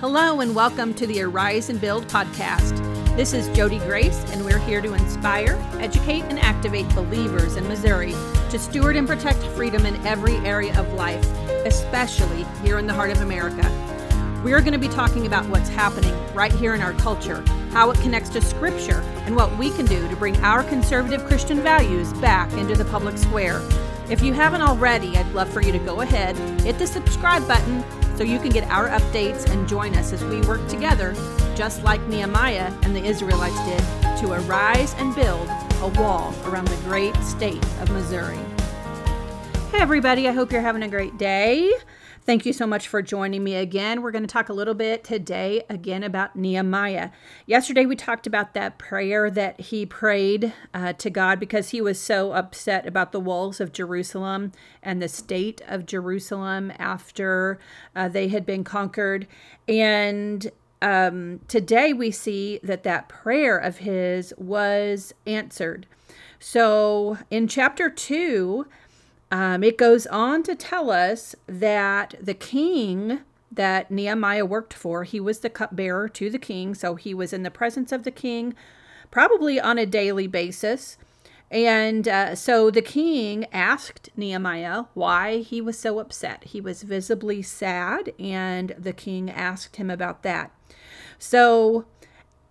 Hello, 0.00 0.38
and 0.38 0.54
welcome 0.54 0.94
to 0.94 1.08
the 1.08 1.20
Arise 1.22 1.70
and 1.70 1.80
Build 1.80 2.06
podcast. 2.06 2.76
This 3.16 3.32
is 3.32 3.48
Jodi 3.48 3.80
Grace, 3.80 4.24
and 4.30 4.44
we're 4.44 4.60
here 4.60 4.80
to 4.80 4.94
inspire, 4.94 5.60
educate, 5.80 6.22
and 6.26 6.38
activate 6.38 6.88
believers 6.94 7.56
in 7.56 7.66
Missouri 7.66 8.12
to 8.50 8.60
steward 8.60 8.94
and 8.94 9.08
protect 9.08 9.42
freedom 9.56 9.84
in 9.86 9.96
every 10.06 10.36
area 10.46 10.78
of 10.78 10.92
life, 10.92 11.28
especially 11.66 12.46
here 12.62 12.78
in 12.78 12.86
the 12.86 12.92
heart 12.92 13.10
of 13.10 13.22
America. 13.22 13.68
We 14.44 14.52
are 14.52 14.60
going 14.60 14.72
to 14.72 14.78
be 14.78 14.86
talking 14.86 15.26
about 15.26 15.48
what's 15.48 15.68
happening 15.68 16.14
right 16.32 16.52
here 16.52 16.74
in 16.74 16.80
our 16.80 16.92
culture, 16.92 17.42
how 17.72 17.90
it 17.90 17.98
connects 17.98 18.30
to 18.30 18.40
Scripture, 18.40 19.00
and 19.26 19.34
what 19.34 19.58
we 19.58 19.70
can 19.70 19.86
do 19.86 20.06
to 20.08 20.14
bring 20.14 20.36
our 20.44 20.62
conservative 20.62 21.26
Christian 21.26 21.60
values 21.60 22.12
back 22.12 22.52
into 22.52 22.76
the 22.76 22.84
public 22.84 23.18
square. 23.18 23.60
If 24.08 24.22
you 24.22 24.32
haven't 24.32 24.62
already, 24.62 25.16
I'd 25.16 25.34
love 25.34 25.52
for 25.52 25.60
you 25.60 25.72
to 25.72 25.78
go 25.80 26.02
ahead, 26.02 26.36
hit 26.60 26.78
the 26.78 26.86
subscribe 26.86 27.48
button 27.48 27.84
so 28.18 28.24
you 28.24 28.40
can 28.40 28.50
get 28.50 28.68
our 28.68 28.88
updates 28.88 29.48
and 29.48 29.68
join 29.68 29.94
us 29.94 30.12
as 30.12 30.24
we 30.24 30.40
work 30.40 30.66
together, 30.66 31.14
just 31.54 31.84
like 31.84 32.04
Nehemiah 32.08 32.72
and 32.82 32.94
the 32.94 33.04
Israelites 33.04 33.54
did, 33.64 33.78
to 34.18 34.32
arise 34.32 34.92
and 34.98 35.14
build 35.14 35.48
a 35.82 35.88
wall 35.96 36.34
around 36.46 36.66
the 36.66 36.76
great 36.78 37.14
state 37.18 37.64
of 37.80 37.88
Missouri. 37.90 38.40
Hey, 39.70 39.78
everybody, 39.78 40.28
I 40.28 40.32
hope 40.32 40.50
you're 40.50 40.62
having 40.62 40.82
a 40.82 40.88
great 40.88 41.16
day. 41.16 41.72
Thank 42.28 42.44
you 42.44 42.52
so 42.52 42.66
much 42.66 42.88
for 42.88 43.00
joining 43.00 43.42
me 43.42 43.54
again. 43.54 44.02
We're 44.02 44.10
going 44.10 44.22
to 44.22 44.28
talk 44.28 44.50
a 44.50 44.52
little 44.52 44.74
bit 44.74 45.02
today 45.02 45.64
again 45.70 46.02
about 46.02 46.36
Nehemiah. 46.36 47.08
Yesterday, 47.46 47.86
we 47.86 47.96
talked 47.96 48.26
about 48.26 48.52
that 48.52 48.76
prayer 48.76 49.30
that 49.30 49.58
he 49.58 49.86
prayed 49.86 50.52
uh, 50.74 50.92
to 50.92 51.08
God 51.08 51.40
because 51.40 51.70
he 51.70 51.80
was 51.80 51.98
so 51.98 52.32
upset 52.32 52.86
about 52.86 53.12
the 53.12 53.18
walls 53.18 53.62
of 53.62 53.72
Jerusalem 53.72 54.52
and 54.82 55.00
the 55.00 55.08
state 55.08 55.62
of 55.66 55.86
Jerusalem 55.86 56.70
after 56.78 57.58
uh, 57.96 58.08
they 58.08 58.28
had 58.28 58.44
been 58.44 58.62
conquered. 58.62 59.26
And 59.66 60.50
um, 60.82 61.40
today, 61.48 61.94
we 61.94 62.10
see 62.10 62.60
that 62.62 62.82
that 62.82 63.08
prayer 63.08 63.56
of 63.56 63.78
his 63.78 64.34
was 64.36 65.14
answered. 65.26 65.86
So 66.38 67.16
in 67.30 67.48
chapter 67.48 67.88
2, 67.88 68.66
um, 69.30 69.62
it 69.62 69.76
goes 69.76 70.06
on 70.06 70.42
to 70.44 70.54
tell 70.54 70.90
us 70.90 71.34
that 71.46 72.14
the 72.20 72.34
king 72.34 73.20
that 73.50 73.90
Nehemiah 73.90 74.46
worked 74.46 74.74
for, 74.74 75.04
he 75.04 75.20
was 75.20 75.40
the 75.40 75.50
cupbearer 75.50 76.08
to 76.10 76.30
the 76.30 76.38
king. 76.38 76.74
So 76.74 76.94
he 76.94 77.14
was 77.14 77.32
in 77.32 77.42
the 77.42 77.50
presence 77.50 77.92
of 77.92 78.04
the 78.04 78.10
king, 78.10 78.54
probably 79.10 79.60
on 79.60 79.78
a 79.78 79.86
daily 79.86 80.26
basis. 80.26 80.96
And 81.50 82.06
uh, 82.06 82.34
so 82.34 82.70
the 82.70 82.82
king 82.82 83.46
asked 83.52 84.10
Nehemiah 84.16 84.84
why 84.94 85.38
he 85.38 85.60
was 85.60 85.78
so 85.78 85.98
upset. 85.98 86.44
He 86.44 86.60
was 86.60 86.82
visibly 86.82 87.40
sad, 87.40 88.12
and 88.18 88.74
the 88.78 88.92
king 88.92 89.30
asked 89.30 89.76
him 89.76 89.88
about 89.88 90.22
that. 90.24 90.52
So, 91.18 91.86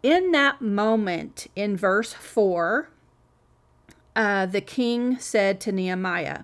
in 0.02 0.32
that 0.32 0.62
moment, 0.62 1.48
in 1.56 1.78
verse 1.78 2.14
4, 2.14 2.90
uh, 4.16 4.46
the 4.48 4.62
king 4.62 5.20
said 5.20 5.62
to 5.62 5.72
Nehemiah, 5.72 6.44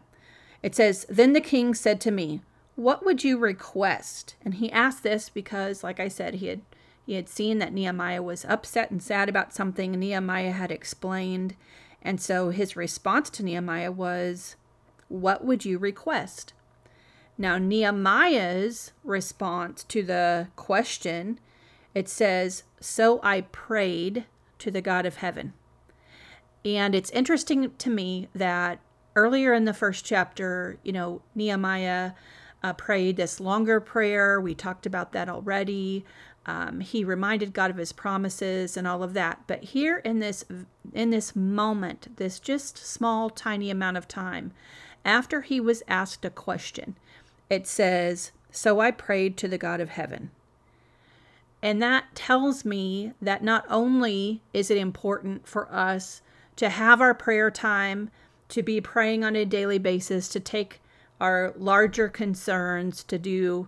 it 0.64 0.74
says, 0.74 1.06
Then 1.10 1.34
the 1.34 1.42
king 1.42 1.76
said 1.76 2.02
to 2.02 2.12
me, 2.12 2.42
What 2.76 3.06
would 3.06 3.24
you 3.24 3.38
request? 3.38 4.36
And 4.44 4.56
he 4.56 4.72
asked 4.72 5.04
this 5.04 5.30
because, 5.30 5.84
like 5.84 6.00
I 6.00 6.08
said, 6.08 6.36
he 6.36 6.48
had 6.48 6.62
he 7.06 7.16
had 7.16 7.28
seen 7.28 7.60
that 7.60 7.74
Nehemiah 7.74 8.24
was 8.24 8.46
upset 8.46 8.90
and 8.90 9.04
sad 9.04 9.28
about 9.28 9.54
something 9.54 9.92
Nehemiah 9.92 10.52
had 10.52 10.72
explained. 10.72 11.56
And 12.02 12.22
so 12.22 12.50
his 12.50 12.76
response 12.76 13.30
to 13.32 13.44
Nehemiah 13.44 13.92
was, 13.92 14.56
What 15.10 15.44
would 15.44 15.66
you 15.66 15.78
request? 15.78 16.54
Now, 17.38 17.58
Nehemiah's 17.58 18.92
response 19.04 19.84
to 19.86 20.04
the 20.04 20.48
question, 20.56 21.40
it 21.94 22.08
says, 22.08 22.64
So 22.80 23.20
I 23.22 23.42
prayed 23.42 24.26
to 24.60 24.72
the 24.72 24.82
God 24.82 25.06
of 25.06 25.18
heaven. 25.18 25.54
And 26.64 26.96
it's 26.96 27.10
interesting 27.10 27.72
to 27.78 27.90
me 27.90 28.30
that 28.34 28.80
earlier 29.16 29.54
in 29.54 29.66
the 29.66 29.74
first 29.74 30.06
chapter, 30.06 30.78
you 30.84 30.92
know, 30.92 31.22
Nehemiah 31.36 32.14
uh, 32.64 32.74
prayed 32.74 33.18
this 33.18 33.40
longer 33.40 33.80
prayer. 33.80 34.40
We 34.40 34.56
talked 34.56 34.86
about 34.86 35.12
that 35.12 35.30
already. 35.30 36.06
Um, 36.46 36.82
he 36.82 37.04
reminded 37.04 37.54
God 37.54 37.72
of 37.72 37.78
his 37.78 37.94
promises 37.94 38.76
and 38.76 38.88
all 38.88 39.04
of 39.04 39.14
that. 39.14 39.42
But 39.48 39.64
here 39.64 39.98
in 39.98 40.20
this 40.20 40.44
in 40.94 41.10
this 41.10 41.36
moment, 41.36 42.18
this 42.18 42.40
just 42.40 42.78
small, 42.78 43.30
tiny 43.30 43.70
amount 43.70 43.98
of 43.98 44.08
time, 44.08 44.52
after 45.06 45.42
he 45.42 45.60
was 45.60 45.84
asked 45.88 46.26
a 46.26 46.30
question, 46.30 46.96
it 47.50 47.66
says, 47.66 48.32
"So 48.52 48.80
I 48.80 48.92
prayed 48.92 49.38
to 49.38 49.48
the 49.48 49.58
God 49.58 49.80
of 49.80 49.90
heaven." 49.90 50.32
And 51.62 51.82
that 51.82 52.14
tells 52.14 52.66
me 52.66 53.14
that 53.22 53.42
not 53.42 53.66
only 53.70 54.42
is 54.54 54.70
it 54.70 54.78
important 54.78 55.48
for 55.48 55.74
us 55.74 56.22
to 56.58 56.68
have 56.68 57.00
our 57.00 57.14
prayer 57.14 57.50
time 57.50 58.12
to 58.54 58.62
be 58.62 58.80
praying 58.80 59.24
on 59.24 59.36
a 59.36 59.46
daily 59.46 59.80
basis, 59.80 60.30
to 60.30 60.40
take 60.40 60.80
our 61.20 61.56
larger 61.58 62.08
concerns, 62.08 63.04
to 63.04 63.18
do 63.18 63.68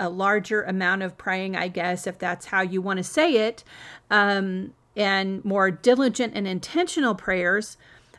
a 0.00 0.08
larger 0.08 0.62
amount 0.62 1.04
of 1.04 1.16
praying, 1.16 1.54
I 1.54 1.68
guess, 1.68 2.04
if 2.04 2.18
that's 2.18 2.46
how 2.46 2.60
you 2.60 2.82
want 2.82 2.96
to 2.96 3.04
say 3.04 3.46
it, 3.46 3.62
um, 4.10 4.74
and 4.96 5.44
more 5.44 5.70
diligent 5.70 6.32
and 6.34 6.48
intentional 6.48 7.14
prayers. 7.14 7.76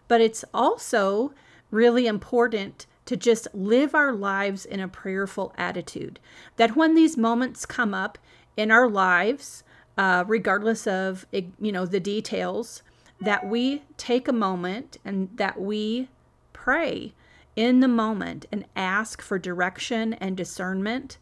But 0.08 0.22
it's 0.22 0.46
also 0.54 1.34
really 1.70 2.08
important 2.08 2.86
to 3.08 3.18
just 3.18 3.50
live 3.54 3.94
our 3.94 4.14
lives 4.14 4.66
in 4.66 4.80
a 4.80 4.88
prayerful 4.88 5.54
attitude. 5.58 6.18
That 6.56 6.78
when 6.78 6.96
these 6.96 7.18
moments 7.18 7.66
come 7.66 7.94
up 7.94 8.18
in 8.56 8.72
our 8.72 8.88
lives, 8.88 9.66
uh, 9.98 10.24
regardless 10.26 10.88
of 10.88 11.26
you 11.34 11.74
know 11.74 11.86
the 11.86 12.00
details, 12.00 12.84
that 13.22 13.48
we 13.48 13.84
take 13.98 14.28
a 14.28 14.34
moment 14.34 14.98
and 15.06 15.30
that 15.36 15.60
we 15.60 16.10
pray 16.54 17.14
in 17.56 17.80
the 17.80 17.88
moment 17.88 18.46
and 18.52 18.66
ask 18.76 19.22
for 19.22 19.40
direction 19.40 20.14
and 20.16 20.36
discernment 20.36 21.18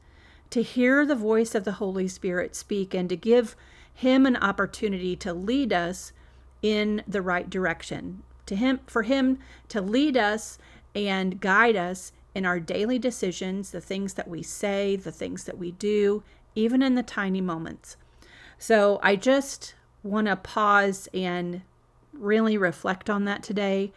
to 0.49 0.61
hear 0.61 1.05
the 1.05 1.15
voice 1.15 1.55
of 1.55 1.63
the 1.63 1.73
Holy 1.73 2.07
Spirit 2.07 2.55
speak 2.55 2.93
and 2.93 3.09
to 3.09 3.15
give 3.15 3.55
him 3.93 4.25
an 4.25 4.35
opportunity 4.37 5.15
to 5.15 5.33
lead 5.33 5.71
us 5.71 6.11
in 6.61 7.03
the 7.07 7.21
right 7.21 7.49
direction 7.49 8.23
to 8.45 8.55
him 8.55 8.79
for 8.85 9.03
him 9.03 9.39
to 9.69 9.81
lead 9.81 10.17
us 10.17 10.57
and 10.95 11.39
guide 11.39 11.75
us 11.75 12.11
in 12.35 12.45
our 12.45 12.59
daily 12.59 12.99
decisions 12.99 13.71
the 13.71 13.81
things 13.81 14.13
that 14.15 14.27
we 14.27 14.41
say 14.41 14.95
the 14.95 15.11
things 15.11 15.43
that 15.43 15.57
we 15.57 15.71
do 15.71 16.23
even 16.55 16.81
in 16.81 16.95
the 16.95 17.03
tiny 17.03 17.41
moments. 17.41 17.97
So 18.57 18.99
i 19.03 19.15
just 19.15 19.75
want 20.03 20.27
to 20.27 20.35
pause 20.35 21.07
and 21.13 21.61
really 22.13 22.57
reflect 22.57 23.09
on 23.09 23.25
that 23.25 23.43
today 23.43 23.91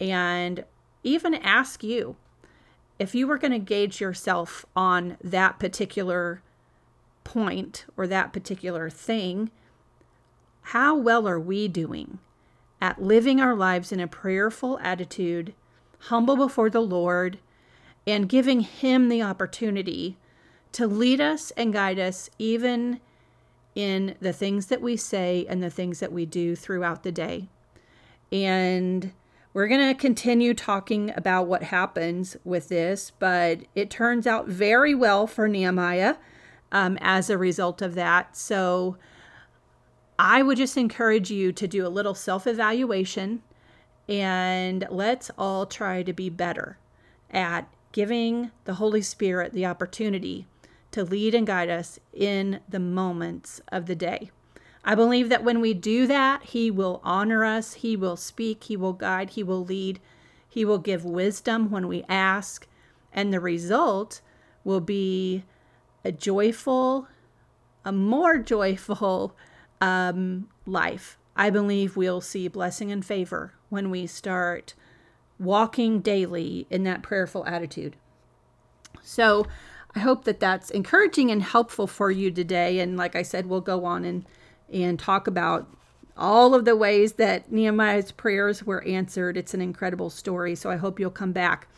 and 0.00 0.64
even 1.02 1.34
ask 1.34 1.82
you 1.82 2.16
if 2.98 3.14
you 3.14 3.26
were 3.26 3.38
going 3.38 3.52
to 3.52 3.58
gauge 3.58 4.00
yourself 4.00 4.64
on 4.76 5.16
that 5.22 5.58
particular 5.58 6.42
point 7.24 7.84
or 7.96 8.06
that 8.06 8.32
particular 8.32 8.90
thing, 8.90 9.50
how 10.62 10.94
well 10.96 11.26
are 11.26 11.40
we 11.40 11.66
doing 11.68 12.18
at 12.80 13.02
living 13.02 13.40
our 13.40 13.54
lives 13.54 13.92
in 13.92 14.00
a 14.00 14.06
prayerful 14.06 14.78
attitude, 14.82 15.54
humble 15.98 16.36
before 16.36 16.70
the 16.70 16.80
Lord, 16.80 17.38
and 18.06 18.28
giving 18.28 18.60
Him 18.60 19.08
the 19.08 19.22
opportunity 19.22 20.16
to 20.72 20.86
lead 20.86 21.20
us 21.20 21.50
and 21.52 21.72
guide 21.72 21.98
us 21.98 22.30
even 22.38 23.00
in 23.74 24.16
the 24.20 24.32
things 24.32 24.66
that 24.66 24.82
we 24.82 24.96
say 24.96 25.46
and 25.48 25.62
the 25.62 25.70
things 25.70 26.00
that 26.00 26.12
we 26.12 26.26
do 26.26 26.54
throughout 26.54 27.02
the 27.02 27.12
day. 27.12 27.48
And 28.32 29.12
we're 29.52 29.68
going 29.68 29.86
to 29.86 29.94
continue 29.94 30.54
talking 30.54 31.12
about 31.14 31.46
what 31.46 31.64
happens 31.64 32.36
with 32.42 32.70
this, 32.70 33.12
but 33.18 33.60
it 33.74 33.90
turns 33.90 34.26
out 34.26 34.48
very 34.48 34.94
well 34.94 35.26
for 35.26 35.46
Nehemiah 35.46 36.16
um, 36.72 36.96
as 37.02 37.28
a 37.28 37.36
result 37.36 37.82
of 37.82 37.94
that. 37.94 38.34
So 38.34 38.96
I 40.18 40.42
would 40.42 40.56
just 40.56 40.78
encourage 40.78 41.30
you 41.30 41.52
to 41.52 41.68
do 41.68 41.86
a 41.86 41.88
little 41.88 42.14
self 42.14 42.46
evaluation 42.46 43.42
and 44.08 44.86
let's 44.90 45.30
all 45.38 45.66
try 45.66 46.02
to 46.02 46.12
be 46.12 46.28
better 46.28 46.78
at 47.30 47.68
giving 47.92 48.50
the 48.64 48.74
Holy 48.74 49.02
Spirit 49.02 49.52
the 49.52 49.66
opportunity 49.66 50.46
to 50.90 51.04
lead 51.04 51.34
and 51.34 51.46
guide 51.46 51.70
us 51.70 51.98
in 52.12 52.60
the 52.68 52.78
moments 52.78 53.60
of 53.70 53.86
the 53.86 53.94
day. 53.94 54.30
I 54.84 54.94
believe 54.94 55.28
that 55.28 55.44
when 55.44 55.60
we 55.60 55.74
do 55.74 56.06
that, 56.08 56.42
He 56.44 56.70
will 56.70 57.00
honor 57.04 57.44
us, 57.44 57.74
He 57.74 57.96
will 57.96 58.16
speak, 58.16 58.64
He 58.64 58.76
will 58.76 58.92
guide, 58.92 59.30
He 59.30 59.42
will 59.42 59.64
lead, 59.64 60.00
He 60.48 60.64
will 60.64 60.78
give 60.78 61.04
wisdom 61.04 61.70
when 61.70 61.86
we 61.86 62.04
ask, 62.08 62.66
and 63.12 63.32
the 63.32 63.40
result 63.40 64.20
will 64.64 64.80
be 64.80 65.44
a 66.04 66.10
joyful, 66.10 67.06
a 67.84 67.92
more 67.92 68.38
joyful 68.38 69.36
um, 69.80 70.48
life. 70.66 71.16
I 71.36 71.50
believe 71.50 71.96
we'll 71.96 72.20
see 72.20 72.48
blessing 72.48 72.90
and 72.90 73.04
favor 73.04 73.54
when 73.70 73.90
we 73.90 74.06
start 74.06 74.74
walking 75.38 76.00
daily 76.00 76.66
in 76.70 76.82
that 76.84 77.02
prayerful 77.02 77.46
attitude. 77.46 77.96
So, 79.00 79.46
I 79.94 80.00
hope 80.00 80.24
that 80.24 80.40
that's 80.40 80.70
encouraging 80.70 81.30
and 81.30 81.42
helpful 81.42 81.86
for 81.86 82.10
you 82.10 82.30
today. 82.30 82.78
And 82.78 82.96
like 82.96 83.14
I 83.14 83.22
said, 83.22 83.46
we'll 83.46 83.60
go 83.60 83.84
on 83.84 84.04
and, 84.04 84.24
and 84.72 84.98
talk 84.98 85.26
about 85.26 85.68
all 86.16 86.54
of 86.54 86.64
the 86.64 86.76
ways 86.76 87.14
that 87.14 87.50
Nehemiah's 87.50 88.12
prayers 88.12 88.64
were 88.64 88.82
answered. 88.84 89.36
It's 89.36 89.54
an 89.54 89.60
incredible 89.60 90.10
story. 90.10 90.54
So 90.54 90.70
I 90.70 90.76
hope 90.76 91.00
you'll 91.00 91.10
come 91.10 91.32
back. 91.32 91.68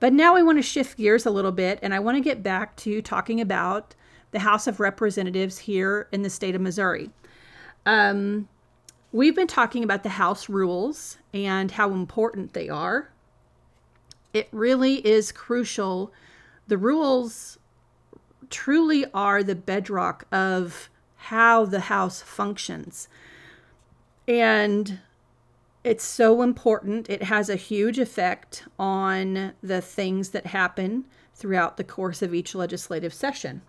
But 0.00 0.12
now 0.12 0.36
I 0.36 0.42
want 0.42 0.58
to 0.58 0.62
shift 0.62 0.96
gears 0.96 1.26
a 1.26 1.30
little 1.30 1.52
bit 1.52 1.78
and 1.82 1.92
I 1.92 1.98
want 1.98 2.16
to 2.16 2.22
get 2.22 2.42
back 2.42 2.76
to 2.76 3.02
talking 3.02 3.40
about 3.40 3.94
the 4.30 4.40
House 4.40 4.66
of 4.66 4.80
Representatives 4.80 5.58
here 5.58 6.08
in 6.12 6.22
the 6.22 6.30
state 6.30 6.54
of 6.54 6.60
Missouri. 6.60 7.10
Um, 7.84 8.48
we've 9.12 9.34
been 9.34 9.46
talking 9.46 9.82
about 9.82 10.02
the 10.02 10.10
House 10.10 10.48
rules 10.48 11.18
and 11.32 11.70
how 11.70 11.90
important 11.92 12.52
they 12.52 12.68
are. 12.68 13.10
It 14.32 14.48
really 14.52 15.06
is 15.06 15.32
crucial. 15.32 16.12
The 16.68 16.78
rules 16.78 17.58
truly 18.50 19.06
are 19.12 19.42
the 19.42 19.54
bedrock 19.54 20.26
of 20.30 20.90
how 21.18 21.64
the 21.64 21.80
House 21.80 22.22
functions. 22.22 23.08
And 24.26 25.00
it's 25.84 26.04
so 26.04 26.42
important. 26.42 27.08
It 27.10 27.24
has 27.24 27.48
a 27.48 27.56
huge 27.56 27.98
effect 27.98 28.64
on 28.78 29.52
the 29.62 29.80
things 29.80 30.30
that 30.30 30.46
happen 30.46 31.04
throughout 31.34 31.76
the 31.76 31.84
course 31.84 32.22
of 32.22 32.34
each 32.34 32.54
legislative 32.54 33.14
session. 33.14 33.62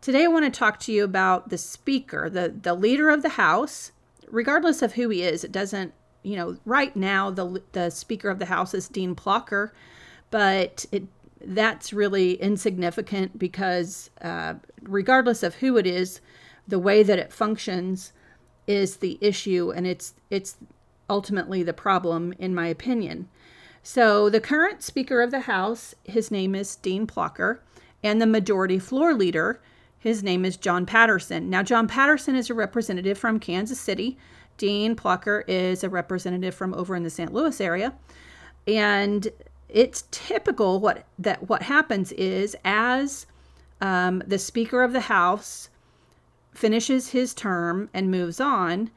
Today, 0.00 0.24
I 0.24 0.28
want 0.28 0.44
to 0.44 0.50
talk 0.56 0.78
to 0.80 0.92
you 0.92 1.04
about 1.04 1.48
the 1.48 1.58
Speaker, 1.58 2.28
the, 2.28 2.54
the 2.62 2.74
leader 2.74 3.10
of 3.10 3.22
the 3.22 3.30
House, 3.30 3.92
regardless 4.28 4.82
of 4.82 4.94
who 4.94 5.08
he 5.08 5.22
is. 5.22 5.44
It 5.44 5.52
doesn't, 5.52 5.94
you 6.22 6.36
know, 6.36 6.56
right 6.64 6.94
now, 6.94 7.30
the, 7.30 7.62
the 7.72 7.90
Speaker 7.90 8.28
of 8.28 8.38
the 8.38 8.46
House 8.46 8.74
is 8.74 8.88
Dean 8.88 9.14
Plocher, 9.14 9.70
but 10.30 10.86
it 10.92 11.04
that's 11.46 11.92
really 11.92 12.34
insignificant 12.34 13.38
because, 13.38 14.10
uh, 14.22 14.54
regardless 14.82 15.42
of 15.42 15.56
who 15.56 15.76
it 15.76 15.86
is, 15.86 16.20
the 16.66 16.78
way 16.78 17.02
that 17.02 17.18
it 17.18 17.32
functions 17.32 18.12
is 18.66 18.96
the 18.96 19.18
issue, 19.20 19.72
and 19.74 19.86
it's 19.86 20.14
it's 20.30 20.56
ultimately 21.08 21.62
the 21.62 21.72
problem, 21.72 22.32
in 22.38 22.54
my 22.54 22.66
opinion. 22.66 23.28
So, 23.82 24.30
the 24.30 24.40
current 24.40 24.82
Speaker 24.82 25.20
of 25.20 25.30
the 25.30 25.40
House, 25.40 25.94
his 26.04 26.30
name 26.30 26.54
is 26.54 26.76
Dean 26.76 27.06
Plocher, 27.06 27.58
and 28.02 28.20
the 28.20 28.26
Majority 28.26 28.78
Floor 28.78 29.12
Leader, 29.12 29.60
his 29.98 30.22
name 30.22 30.44
is 30.44 30.56
John 30.56 30.86
Patterson. 30.86 31.50
Now, 31.50 31.62
John 31.62 31.88
Patterson 31.88 32.34
is 32.34 32.48
a 32.48 32.54
representative 32.54 33.18
from 33.18 33.40
Kansas 33.40 33.80
City. 33.80 34.18
Dean 34.56 34.94
Plocher 34.94 35.44
is 35.48 35.82
a 35.82 35.88
representative 35.88 36.54
from 36.54 36.74
over 36.74 36.94
in 36.94 37.02
the 37.02 37.10
St. 37.10 37.32
Louis 37.32 37.60
area. 37.60 37.94
And 38.66 39.28
it's 39.68 40.04
typical 40.10 40.78
what 40.78 41.04
that 41.18 41.48
what 41.48 41.62
happens 41.62 42.12
is 42.12 42.56
as 42.64 43.26
um, 43.80 44.22
the 44.26 44.38
Speaker 44.38 44.82
of 44.82 44.92
the 44.92 45.00
House 45.00 45.68
finishes 46.54 47.10
his 47.10 47.34
term 47.34 47.90
and 47.92 48.10
moves 48.10 48.40
on, 48.40 48.90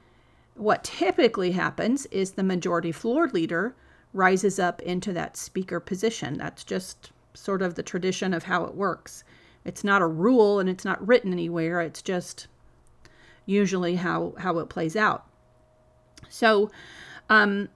what 0.54 0.83
typically 0.83 1.51
happens 1.51 2.06
is 2.07 2.31
the 2.31 2.44
majority 2.44 2.92
floor 2.92 3.27
leader 3.27 3.75
rises 4.13 4.59
up 4.59 4.81
into 4.81 5.13
that 5.13 5.38
speaker 5.38 5.80
position. 5.80 6.38
That's 6.38 6.63
just 6.63 7.12
sort 7.33 7.62
of 7.62 7.75
the 7.75 7.83
tradition 7.83 8.33
of 8.33 8.44
how 8.44 8.63
it 8.65 8.75
works. 8.75 9.24
It's 9.65 9.83
not 9.83 10.01
a 10.01 10.07
rule 10.07 10.59
and 10.59 10.69
it's 10.69 10.86
not 10.86 11.06
written 11.06 11.33
anywhere. 11.33 11.81
It's 11.81 12.01
just 12.01 12.48
usually 13.45 13.95
how, 13.95 14.33
how 14.39 14.60
it 14.60 14.69
plays 14.69 14.95
out. 14.95 15.25
So, 16.30 16.71
um, 17.30 17.69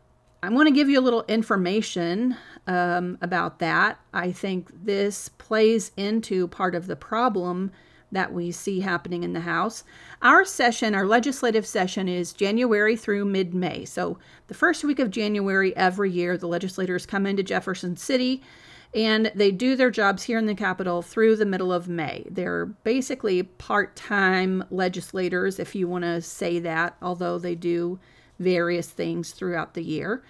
I 0.44 0.50
want 0.50 0.68
to 0.68 0.74
give 0.74 0.89
you 0.89 1.00
a 1.00 1.01
little 1.01 1.24
information 1.27 2.36
um, 2.66 3.19
about 3.22 3.60
that. 3.60 4.00
I 4.12 4.31
think 4.31 4.69
this 4.86 5.30
plays 5.30 5.92
into 5.95 6.48
part 6.48 6.74
of 6.74 6.88
the 6.88 6.95
problem 6.95 7.72
that 8.12 8.34
we 8.34 8.52
see 8.52 8.81
happening 8.81 9.24
in 9.24 9.34
the 9.34 9.42
House. 9.42 9.84
Our 10.22 10.46
session, 10.46 10.94
our 10.94 11.06
legislative 11.06 11.66
session, 11.66 12.08
is 12.08 12.34
January 12.34 12.96
through 12.96 13.25
mid 13.25 13.54
May. 13.54 13.86
So, 13.86 14.18
the 14.48 14.54
first 14.54 14.84
week 14.84 15.00
of 15.00 15.12
January 15.12 15.75
every 15.75 16.12
year, 16.12 16.38
the 16.38 16.48
legislators 16.48 17.06
come 17.06 17.25
into 17.25 17.44
Jefferson 17.44 17.96
City 17.96 18.42
and 18.94 19.31
they 19.34 19.52
do 19.52 19.75
their 19.75 19.92
jobs 19.92 20.24
here 20.24 20.38
in 20.38 20.46
the 20.46 20.56
Capitol 20.56 21.02
through 21.02 21.38
the 21.38 21.46
middle 21.46 21.72
of 21.72 21.88
May. 21.88 22.25
They're 22.30 22.66
basically 22.66 23.44
part 23.44 23.96
time 23.96 24.66
legislators, 24.69 25.60
if 25.60 25.75
you 25.75 25.88
want 25.88 26.04
to 26.04 26.22
say 26.22 26.60
that, 26.60 26.98
although 27.02 27.40
they 27.40 27.56
do 27.56 28.00
various 28.40 28.90
things 28.90 29.31
throughout 29.31 29.75
the 29.75 29.84
year. 29.84 30.24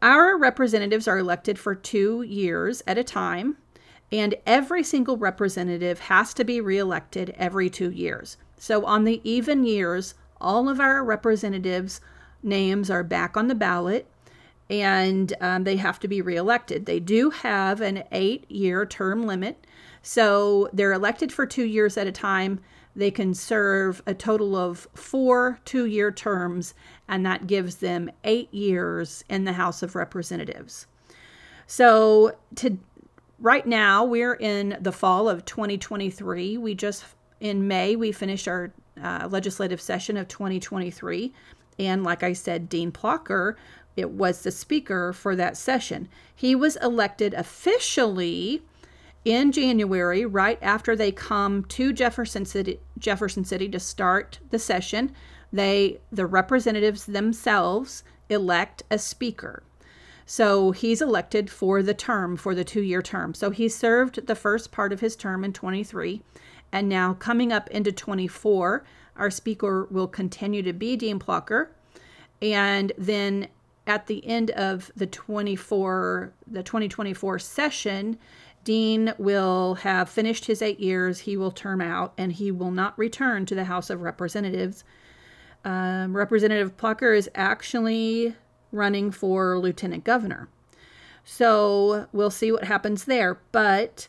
Our 0.00 0.36
representatives 0.38 1.08
are 1.08 1.18
elected 1.18 1.58
for 1.58 1.74
two 1.74 2.22
years 2.22 2.82
at 2.86 2.98
a 2.98 3.04
time 3.04 3.56
and 4.12 4.34
every 4.46 4.82
single 4.82 5.16
representative 5.16 5.98
has 6.00 6.34
to 6.34 6.44
be 6.44 6.60
reelected 6.60 7.34
every 7.36 7.68
two 7.68 7.90
years. 7.90 8.36
So, 8.56 8.84
on 8.84 9.04
the 9.04 9.20
even 9.24 9.64
years, 9.64 10.14
all 10.40 10.68
of 10.68 10.80
our 10.80 11.02
representatives' 11.04 12.00
names 12.42 12.90
are 12.90 13.02
back 13.02 13.36
on 13.36 13.48
the 13.48 13.54
ballot 13.54 14.06
and 14.70 15.34
um, 15.40 15.64
they 15.64 15.76
have 15.76 16.00
to 16.00 16.08
be 16.08 16.22
reelected. 16.22 16.86
They 16.86 17.00
do 17.00 17.30
have 17.30 17.80
an 17.80 18.04
eight 18.12 18.50
year 18.50 18.86
term 18.86 19.26
limit. 19.26 19.66
So, 20.02 20.68
they're 20.72 20.92
elected 20.92 21.32
for 21.32 21.46
two 21.46 21.64
years 21.64 21.96
at 21.96 22.06
a 22.06 22.12
time. 22.12 22.60
They 22.96 23.10
can 23.10 23.34
serve 23.34 24.02
a 24.06 24.14
total 24.14 24.54
of 24.56 24.86
four 24.94 25.58
two 25.64 25.86
year 25.86 26.10
terms, 26.10 26.74
and 27.08 27.26
that 27.26 27.46
gives 27.46 27.76
them 27.76 28.10
eight 28.22 28.52
years 28.54 29.24
in 29.28 29.44
the 29.44 29.54
House 29.54 29.82
of 29.82 29.94
Representatives. 29.94 30.86
So, 31.66 32.36
to 32.56 32.78
right 33.44 33.66
now 33.66 34.02
we're 34.02 34.34
in 34.34 34.76
the 34.80 34.90
fall 34.90 35.28
of 35.28 35.44
2023. 35.44 36.56
We 36.56 36.74
just 36.74 37.04
in 37.40 37.68
May 37.68 37.94
we 37.94 38.10
finished 38.10 38.48
our 38.48 38.72
uh, 39.00 39.28
legislative 39.30 39.80
session 39.80 40.16
of 40.16 40.28
2023, 40.28 41.32
and 41.78 42.02
like 42.02 42.22
I 42.22 42.32
said, 42.32 42.68
Dean 42.68 42.90
Plocher 42.90 43.54
it 43.96 44.10
was 44.10 44.42
the 44.42 44.50
speaker 44.50 45.12
for 45.12 45.36
that 45.36 45.56
session. 45.56 46.08
He 46.34 46.54
was 46.54 46.76
elected 46.76 47.32
officially 47.34 48.62
in 49.24 49.52
January, 49.52 50.26
right 50.26 50.58
after 50.60 50.96
they 50.96 51.12
come 51.12 51.64
to 51.64 51.92
Jefferson 51.92 52.44
City, 52.44 52.80
Jefferson 52.98 53.44
City 53.44 53.68
to 53.68 53.80
start 53.80 54.38
the 54.50 54.58
session. 54.58 55.12
They, 55.52 56.00
the 56.10 56.26
representatives 56.26 57.06
themselves, 57.06 58.02
elect 58.28 58.82
a 58.90 58.98
speaker. 58.98 59.62
So 60.26 60.70
he's 60.70 61.02
elected 61.02 61.50
for 61.50 61.82
the 61.82 61.94
term, 61.94 62.36
for 62.36 62.54
the 62.54 62.64
two 62.64 62.80
year 62.80 63.02
term. 63.02 63.34
So 63.34 63.50
he 63.50 63.68
served 63.68 64.26
the 64.26 64.34
first 64.34 64.72
part 64.72 64.92
of 64.92 65.00
his 65.00 65.16
term 65.16 65.44
in 65.44 65.52
23. 65.52 66.22
And 66.72 66.88
now 66.88 67.14
coming 67.14 67.52
up 67.52 67.70
into 67.70 67.92
24, 67.92 68.84
our 69.16 69.30
speaker 69.30 69.86
will 69.90 70.08
continue 70.08 70.62
to 70.62 70.72
be 70.72 70.96
Dean 70.96 71.18
Plocher. 71.18 71.68
And 72.42 72.92
then 72.98 73.48
at 73.86 74.06
the 74.06 74.26
end 74.26 74.50
of 74.52 74.90
the 74.96 75.06
24, 75.06 76.32
the 76.46 76.62
2024 76.62 77.38
session, 77.38 78.18
Dean 78.64 79.12
will 79.18 79.74
have 79.74 80.08
finished 80.08 80.46
his 80.46 80.62
eight 80.62 80.80
years. 80.80 81.20
He 81.20 81.36
will 81.36 81.50
term 81.50 81.82
out 81.82 82.14
and 82.16 82.32
he 82.32 82.50
will 82.50 82.70
not 82.70 82.98
return 82.98 83.44
to 83.46 83.54
the 83.54 83.64
House 83.64 83.90
of 83.90 84.00
Representatives. 84.00 84.84
Um, 85.64 86.16
Representative 86.16 86.76
Plucker 86.76 87.12
is 87.12 87.30
actually 87.34 88.34
running 88.74 89.10
for 89.10 89.58
lieutenant 89.58 90.04
governor. 90.04 90.48
So 91.24 92.06
we'll 92.12 92.30
see 92.30 92.52
what 92.52 92.64
happens 92.64 93.04
there. 93.04 93.40
But 93.52 94.08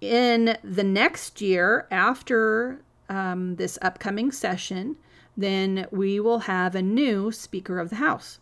in 0.00 0.56
the 0.62 0.84
next 0.84 1.40
year, 1.40 1.86
after 1.90 2.82
um, 3.08 3.56
this 3.56 3.78
upcoming 3.82 4.30
session, 4.30 4.96
then 5.36 5.86
we 5.90 6.20
will 6.20 6.40
have 6.40 6.74
a 6.74 6.82
new 6.82 7.32
Speaker 7.32 7.78
of 7.78 7.90
the 7.90 7.96
House. 7.96 8.38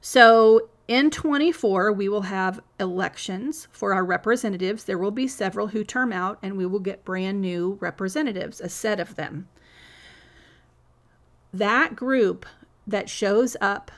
So 0.00 0.68
in 0.86 1.10
24, 1.10 1.92
we 1.92 2.08
will 2.08 2.22
have 2.22 2.60
elections 2.78 3.68
for 3.70 3.94
our 3.94 4.04
representatives. 4.04 4.84
There 4.84 4.98
will 4.98 5.10
be 5.10 5.26
several 5.26 5.68
who 5.68 5.82
term 5.84 6.12
out, 6.12 6.38
and 6.42 6.58
we 6.58 6.66
will 6.66 6.80
get 6.80 7.04
brand 7.04 7.40
new 7.40 7.78
representatives, 7.80 8.60
a 8.60 8.68
set 8.68 9.00
of 9.00 9.14
them. 9.14 9.48
That 11.52 11.96
group 11.96 12.44
that 12.86 13.08
shows 13.08 13.56
up 13.60 13.90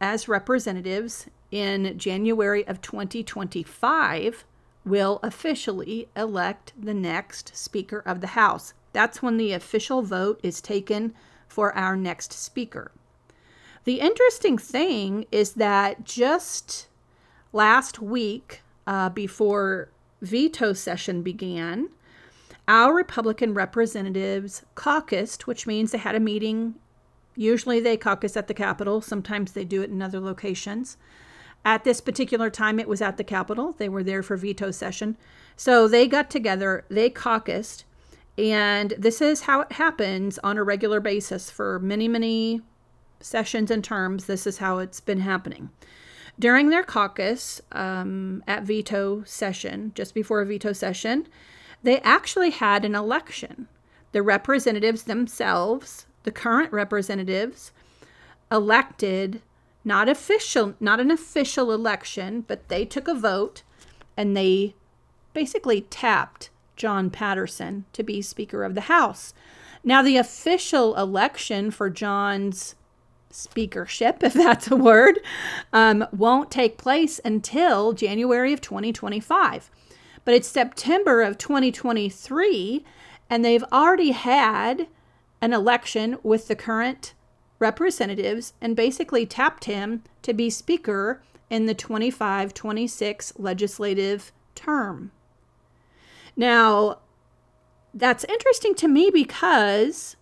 as 0.00 0.28
representatives 0.28 1.26
in 1.50 1.98
January 1.98 2.66
of 2.66 2.80
2025 2.80 4.44
will 4.84 5.18
officially 5.22 6.08
elect 6.16 6.72
the 6.80 6.94
next 6.94 7.56
Speaker 7.56 8.02
of 8.06 8.20
the 8.20 8.28
House. 8.28 8.74
That's 8.92 9.20
when 9.22 9.36
the 9.36 9.52
official 9.52 10.02
vote 10.02 10.40
is 10.42 10.60
taken 10.60 11.14
for 11.48 11.74
our 11.76 11.96
next 11.96 12.32
Speaker. 12.32 12.92
The 13.84 14.00
interesting 14.00 14.58
thing 14.58 15.26
is 15.30 15.52
that 15.52 16.04
just 16.04 16.88
last 17.52 18.00
week, 18.00 18.62
uh, 18.86 19.10
before 19.10 19.90
veto 20.22 20.72
session 20.72 21.22
began, 21.22 21.88
our 22.68 22.94
Republican 22.94 23.54
representatives 23.54 24.64
caucused, 24.74 25.42
which 25.42 25.66
means 25.66 25.92
they 25.92 25.98
had 25.98 26.16
a 26.16 26.20
meeting 26.20 26.74
Usually 27.36 27.80
they 27.80 27.96
caucus 27.96 28.36
at 28.36 28.48
the 28.48 28.54
Capitol, 28.54 29.00
sometimes 29.00 29.52
they 29.52 29.64
do 29.64 29.82
it 29.82 29.90
in 29.90 30.02
other 30.02 30.20
locations. 30.20 30.96
At 31.64 31.84
this 31.84 32.00
particular 32.00 32.48
time, 32.48 32.78
it 32.78 32.88
was 32.88 33.02
at 33.02 33.16
the 33.16 33.24
Capitol. 33.24 33.74
They 33.76 33.88
were 33.88 34.04
there 34.04 34.22
for 34.22 34.36
veto 34.36 34.70
session. 34.70 35.16
So 35.56 35.88
they 35.88 36.06
got 36.06 36.30
together, 36.30 36.84
they 36.88 37.10
caucused, 37.10 37.84
and 38.38 38.94
this 38.98 39.20
is 39.20 39.42
how 39.42 39.62
it 39.62 39.72
happens 39.72 40.38
on 40.40 40.58
a 40.58 40.62
regular 40.62 41.00
basis 41.00 41.50
for 41.50 41.78
many, 41.78 42.06
many 42.06 42.60
sessions 43.20 43.70
and 43.70 43.82
terms. 43.82 44.26
This 44.26 44.46
is 44.46 44.58
how 44.58 44.78
it's 44.78 45.00
been 45.00 45.20
happening. 45.20 45.70
During 46.38 46.68
their 46.68 46.84
caucus 46.84 47.62
um, 47.72 48.44
at 48.46 48.64
veto 48.64 49.24
session, 49.24 49.92
just 49.94 50.14
before 50.14 50.42
a 50.42 50.46
veto 50.46 50.72
session, 50.74 51.26
they 51.82 51.98
actually 52.00 52.50
had 52.50 52.84
an 52.84 52.94
election. 52.94 53.68
The 54.12 54.22
representatives 54.22 55.04
themselves, 55.04 56.06
the 56.26 56.32
current 56.32 56.70
representatives, 56.72 57.72
elected 58.52 59.40
not 59.84 60.08
official 60.08 60.74
not 60.80 61.00
an 61.00 61.10
official 61.10 61.72
election, 61.72 62.42
but 62.46 62.68
they 62.68 62.84
took 62.84 63.08
a 63.08 63.14
vote 63.14 63.62
and 64.16 64.36
they 64.36 64.74
basically 65.32 65.82
tapped 65.82 66.50
John 66.74 67.08
Patterson 67.08 67.84
to 67.92 68.02
be 68.02 68.20
Speaker 68.20 68.64
of 68.64 68.74
the 68.74 68.82
House. 68.82 69.32
Now, 69.84 70.02
the 70.02 70.16
official 70.16 70.96
election 70.96 71.70
for 71.70 71.88
John's 71.88 72.74
speakership, 73.30 74.22
if 74.22 74.32
that's 74.32 74.70
a 74.70 74.76
word, 74.76 75.20
um, 75.72 76.04
won't 76.12 76.50
take 76.50 76.76
place 76.76 77.20
until 77.24 77.92
January 77.92 78.52
of 78.52 78.60
2025. 78.60 79.70
But 80.24 80.34
it's 80.34 80.48
September 80.48 81.22
of 81.22 81.38
2023, 81.38 82.84
and 83.30 83.44
they've 83.44 83.64
already 83.72 84.10
had 84.10 84.88
an 85.40 85.52
election 85.52 86.18
with 86.22 86.48
the 86.48 86.56
current 86.56 87.14
representatives 87.58 88.52
and 88.60 88.76
basically 88.76 89.26
tapped 89.26 89.64
him 89.64 90.02
to 90.22 90.34
be 90.34 90.50
Speaker 90.50 91.22
in 91.48 91.66
the 91.66 91.74
25 91.74 92.52
26 92.52 93.32
legislative 93.38 94.32
term. 94.54 95.12
Now, 96.36 96.98
that's 97.94 98.24
interesting 98.24 98.74
to 98.76 98.88
me 98.88 99.10
because 99.10 100.16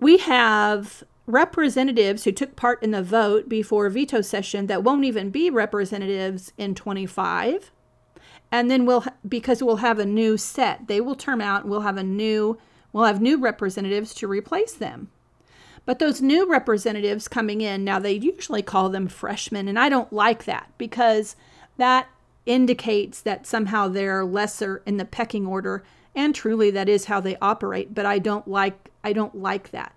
we 0.00 0.18
have 0.18 1.04
representatives 1.26 2.24
who 2.24 2.32
took 2.32 2.56
part 2.56 2.82
in 2.82 2.90
the 2.90 3.02
vote 3.02 3.48
before 3.48 3.88
veto 3.88 4.20
session 4.20 4.66
that 4.66 4.82
won't 4.82 5.04
even 5.04 5.30
be 5.30 5.48
representatives 5.48 6.52
in 6.58 6.74
25 6.74 7.70
and 8.52 8.70
then 8.70 8.84
we'll 8.84 9.04
because 9.26 9.62
we'll 9.62 9.76
have 9.76 9.98
a 9.98 10.04
new 10.04 10.36
set 10.36 10.86
they 10.86 11.00
will 11.00 11.14
term 11.14 11.40
out 11.40 11.66
we'll 11.66 11.80
have 11.80 11.96
a 11.96 12.02
new 12.02 12.58
we'll 12.94 13.04
have 13.04 13.20
new 13.20 13.38
representatives 13.38 14.14
to 14.14 14.26
replace 14.26 14.72
them 14.72 15.10
but 15.84 15.98
those 15.98 16.22
new 16.22 16.48
representatives 16.48 17.28
coming 17.28 17.60
in 17.60 17.84
now 17.84 17.98
they 17.98 18.12
usually 18.12 18.62
call 18.62 18.88
them 18.88 19.08
freshmen 19.08 19.68
and 19.68 19.78
i 19.78 19.90
don't 19.90 20.12
like 20.12 20.44
that 20.44 20.70
because 20.78 21.36
that 21.76 22.08
indicates 22.46 23.20
that 23.20 23.46
somehow 23.46 23.88
they're 23.88 24.24
lesser 24.24 24.82
in 24.86 24.96
the 24.96 25.04
pecking 25.04 25.46
order 25.46 25.84
and 26.14 26.34
truly 26.34 26.70
that 26.70 26.88
is 26.88 27.06
how 27.06 27.20
they 27.20 27.36
operate 27.42 27.94
but 27.94 28.06
i 28.06 28.18
don't 28.18 28.48
like 28.48 28.90
i 29.02 29.12
don't 29.12 29.34
like 29.34 29.70
that 29.72 29.94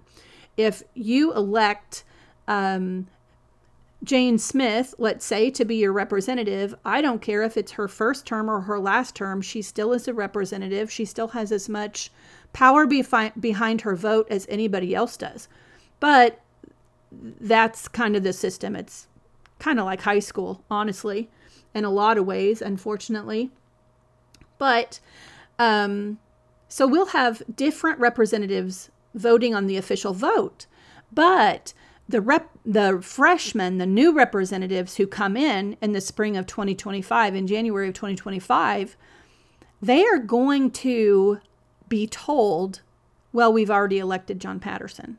if 0.57 0.83
you 0.95 1.33
elect 1.33 2.03
um, 2.47 3.07
Jane 4.03 4.37
Smith, 4.37 4.93
let's 4.97 5.25
say, 5.25 5.49
to 5.51 5.65
be 5.65 5.75
your 5.77 5.91
representative, 5.91 6.75
I 6.85 7.01
don't 7.01 7.21
care 7.21 7.43
if 7.43 7.57
it's 7.57 7.73
her 7.73 7.87
first 7.87 8.25
term 8.25 8.49
or 8.49 8.61
her 8.61 8.79
last 8.79 9.15
term, 9.15 9.41
she 9.41 9.61
still 9.61 9.91
is 9.91 10.07
a 10.07 10.13
representative. 10.13 10.91
She 10.91 11.05
still 11.05 11.29
has 11.29 11.51
as 11.51 11.67
much 11.67 12.11
power 12.57 12.87
befi- 12.87 13.39
behind 13.39 13.81
her 13.81 13.95
vote 13.95 14.25
as 14.31 14.47
anybody 14.49 14.95
else 14.95 15.15
does. 15.15 15.47
But 15.99 16.41
that's 17.11 17.87
kind 17.87 18.15
of 18.15 18.23
the 18.23 18.33
system. 18.33 18.75
It's 18.75 19.05
kind 19.59 19.79
of 19.79 19.85
like 19.85 20.01
high 20.01 20.17
school, 20.17 20.63
honestly, 20.71 21.29
in 21.75 21.85
a 21.85 21.91
lot 21.91 22.17
of 22.17 22.25
ways, 22.25 22.59
unfortunately. 22.59 23.51
But 24.57 24.99
um, 25.59 26.17
so 26.67 26.87
we'll 26.87 27.07
have 27.07 27.43
different 27.55 27.99
representatives 27.99 28.89
voting 29.13 29.53
on 29.53 29.67
the 29.67 29.77
official 29.77 30.15
vote. 30.15 30.65
But 31.13 31.75
the 32.09 32.21
rep 32.21 32.49
the 32.65 32.99
freshmen, 33.03 33.77
the 33.77 33.85
new 33.85 34.11
representatives 34.11 34.95
who 34.95 35.05
come 35.05 35.37
in 35.37 35.77
in 35.79 35.91
the 35.91 36.01
spring 36.01 36.35
of 36.35 36.47
2025 36.47 37.35
in 37.35 37.45
January 37.45 37.87
of 37.87 37.93
2025, 37.93 38.97
they 39.79 40.03
are 40.07 40.17
going 40.17 40.71
to 40.71 41.39
be 41.89 42.07
told, 42.07 42.81
well, 43.31 43.51
we've 43.51 43.71
already 43.71 43.99
elected 43.99 44.39
John 44.39 44.59
Patterson. 44.59 45.17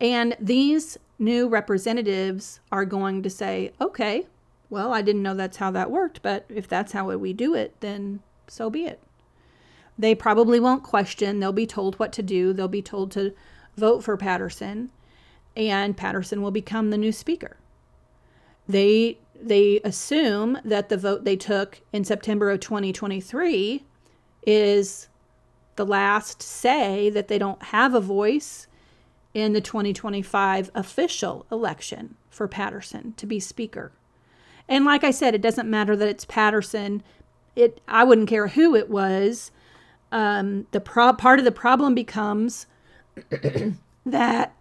And 0.00 0.36
these 0.40 0.98
new 1.18 1.48
representatives 1.48 2.60
are 2.72 2.84
going 2.84 3.22
to 3.22 3.30
say, 3.30 3.72
okay, 3.80 4.26
well, 4.68 4.92
I 4.92 5.02
didn't 5.02 5.22
know 5.22 5.34
that's 5.34 5.58
how 5.58 5.70
that 5.72 5.90
worked, 5.90 6.22
but 6.22 6.44
if 6.48 6.66
that's 6.66 6.92
how 6.92 7.08
we 7.16 7.32
do 7.32 7.54
it, 7.54 7.76
then 7.80 8.20
so 8.48 8.70
be 8.70 8.84
it. 8.84 9.00
They 9.98 10.14
probably 10.14 10.58
won't 10.58 10.82
question. 10.82 11.38
They'll 11.38 11.52
be 11.52 11.66
told 11.66 11.98
what 11.98 12.12
to 12.14 12.22
do. 12.22 12.52
They'll 12.52 12.68
be 12.68 12.82
told 12.82 13.12
to 13.12 13.34
vote 13.76 14.02
for 14.02 14.16
Patterson, 14.16 14.90
and 15.56 15.96
Patterson 15.96 16.42
will 16.42 16.50
become 16.50 16.90
the 16.90 16.98
new 16.98 17.12
speaker. 17.12 17.56
They 18.66 19.18
they 19.40 19.80
assume 19.84 20.58
that 20.64 20.88
the 20.88 20.96
vote 20.96 21.24
they 21.24 21.36
took 21.36 21.80
in 21.92 22.04
September 22.04 22.50
of 22.50 22.60
2023 22.60 23.84
is 24.46 25.08
the 25.76 25.86
last 25.86 26.42
say 26.42 27.10
that 27.10 27.28
they 27.28 27.38
don't 27.38 27.62
have 27.64 27.94
a 27.94 28.00
voice 28.00 28.66
in 29.34 29.52
the 29.52 29.60
2025 29.60 30.70
official 30.74 31.46
election 31.50 32.16
for 32.30 32.46
Patterson 32.46 33.14
to 33.16 33.26
be 33.26 33.40
speaker. 33.40 33.92
And 34.68 34.84
like 34.84 35.04
I 35.04 35.10
said, 35.10 35.34
it 35.34 35.42
doesn't 35.42 35.70
matter 35.70 35.96
that 35.96 36.08
it's 36.08 36.24
Patterson. 36.24 37.02
It 37.56 37.80
I 37.88 38.04
wouldn't 38.04 38.28
care 38.28 38.48
who 38.48 38.74
it 38.74 38.88
was 38.90 39.50
um, 40.12 40.66
the 40.70 40.80
pro- 40.80 41.14
part 41.14 41.38
of 41.38 41.44
the 41.44 41.50
problem 41.50 41.94
becomes 41.94 42.66
that 44.06 44.54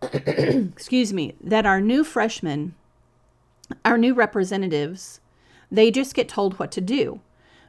excuse 0.12 1.12
me 1.12 1.34
that 1.40 1.66
our 1.66 1.80
new 1.80 2.04
freshmen 2.04 2.74
our 3.84 3.98
new 3.98 4.14
representatives 4.14 5.20
they 5.70 5.90
just 5.90 6.14
get 6.14 6.28
told 6.28 6.58
what 6.58 6.70
to 6.72 6.80
do 6.80 7.20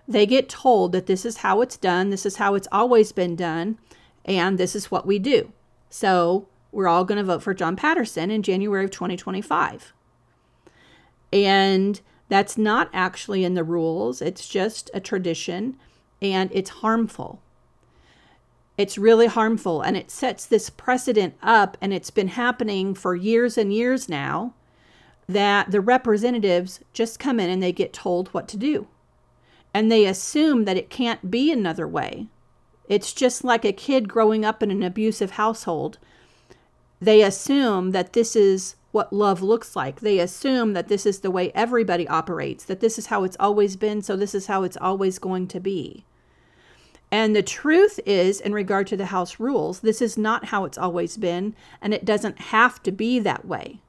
they 0.08 0.26
get 0.26 0.50
told 0.50 0.92
that 0.92 1.06
this 1.06 1.26
is 1.26 1.38
how 1.38 1.62
it's 1.62 1.78
done 1.78 2.10
this 2.10 2.26
is 2.26 2.38
how 2.38 2.56
it's 2.56 2.68
always 2.72 3.12
been 3.12 3.36
done 3.36 3.78
and 4.26 4.58
this 4.58 4.76
is 4.76 4.92
what 4.92 5.06
we 5.06 5.20
do 5.20 5.52
so 5.90 6.48
we're 6.72 6.88
all 6.88 7.06
going 7.06 7.18
to 7.18 7.24
vote 7.24 7.44
for 7.44 7.54
john 7.54 7.76
patterson 7.76 8.30
in 8.30 8.44
january 8.44 8.86
of 8.86 8.92
2025 8.92 9.94
and 11.32 12.02
that's 12.30 12.58
not 12.58 12.90
actually 12.94 13.44
in 13.44 13.54
the 13.54 13.64
rules 13.64 14.22
it's 14.22 14.48
just 14.48 14.90
a 14.94 15.00
tradition 15.00 15.78
and 16.24 16.50
it's 16.54 16.70
harmful. 16.70 17.42
It's 18.78 18.98
really 18.98 19.28
harmful 19.28 19.82
and 19.82 19.96
it 19.96 20.10
sets 20.10 20.46
this 20.46 20.70
precedent 20.70 21.36
up, 21.44 21.78
and 21.80 21.94
it's 21.94 22.10
been 22.10 22.30
happening 22.30 22.96
for 22.96 23.14
years 23.14 23.58
and 23.58 23.72
years 23.72 24.10
now 24.10 24.54
that 25.28 25.70
the 25.72 25.82
representatives 25.82 26.80
just 26.92 27.20
come 27.20 27.40
in 27.40 27.50
and 27.50 27.62
they 27.62 27.72
get 27.72 27.94
told 27.94 28.30
what 28.30 28.48
to 28.48 28.58
do. 28.58 28.88
And 29.74 29.92
they 29.92 30.06
assume 30.06 30.66
that 30.66 30.78
it 30.78 30.90
can't 30.90 31.32
be 31.32 31.52
another 31.52 31.88
way. 31.88 32.28
It's 32.88 33.14
just 33.14 33.44
like 33.44 33.66
a 33.66 33.74
kid 33.74 34.08
growing 34.08 34.46
up 34.46 34.62
in 34.62 34.70
an 34.70 34.84
abusive 34.84 35.32
household. 35.32 35.98
They 37.02 37.22
assume 37.22 37.92
that 37.92 38.14
this 38.14 38.36
is 38.36 38.76
what 38.92 39.12
love 39.12 39.42
looks 39.42 39.76
like. 39.76 40.02
They 40.02 40.20
assume 40.20 40.74
that 40.74 40.88
this 40.88 41.06
is 41.06 41.20
the 41.20 41.32
way 41.32 41.52
everybody 41.56 42.08
operates, 42.08 42.64
that 42.66 42.80
this 42.80 43.00
is 43.00 43.08
how 43.08 43.24
it's 43.24 43.38
always 43.40 43.76
been, 43.76 44.02
so 44.04 44.16
this 44.16 44.36
is 44.36 44.46
how 44.46 44.64
it's 44.64 44.78
always 44.78 45.18
going 45.18 45.48
to 45.48 45.60
be. 45.60 46.06
And 47.12 47.36
the 47.36 47.44
truth 47.44 48.00
is, 48.06 48.40
in 48.40 48.54
regard 48.54 48.88
to 48.88 48.98
the 48.98 49.08
House 49.08 49.40
rules, 49.40 49.80
this 49.80 50.02
is 50.02 50.18
not 50.18 50.46
how 50.46 50.66
it's 50.66 50.78
always 50.78 51.18
been, 51.18 51.56
and 51.82 51.94
it 51.94 52.06
doesn't 52.06 52.40
have 52.40 52.82
to 52.84 52.92
be 52.92 53.20
that 53.20 53.46
way. 53.46 53.82